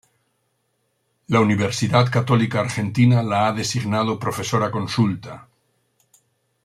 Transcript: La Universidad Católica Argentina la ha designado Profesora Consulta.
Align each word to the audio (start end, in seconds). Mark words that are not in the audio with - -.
La 1.27 1.39
Universidad 1.41 2.09
Católica 2.11 2.59
Argentina 2.59 3.21
la 3.21 3.47
ha 3.49 3.53
designado 3.53 4.17
Profesora 4.17 4.71
Consulta. 4.71 5.47